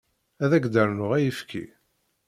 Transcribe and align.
Ad 0.43 0.51
ak-d-rnuɣ 0.55 1.11
ayefki? 1.17 1.63